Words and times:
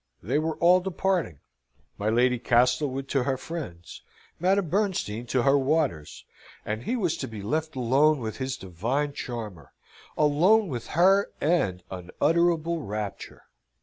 They 0.23 0.39
were 0.39 0.55
all 0.55 0.79
departing 0.79 1.41
my 1.99 2.09
Lady 2.09 2.39
Castlewood 2.39 3.07
to 3.09 3.21
her 3.21 3.37
friends, 3.37 4.01
Madame 4.39 4.67
Bernstein 4.67 5.27
to 5.27 5.43
her 5.43 5.59
waters 5.59 6.25
and 6.65 6.85
he 6.85 6.95
was 6.95 7.15
to 7.17 7.27
be 7.27 7.43
left 7.43 7.75
alone 7.75 8.17
with 8.17 8.37
his 8.37 8.57
divine 8.57 9.13
charmer 9.13 9.73
alone 10.17 10.69
with 10.69 10.87
her 10.97 11.29
and 11.39 11.83
unutterable 11.91 12.81
rapture! 12.81 13.43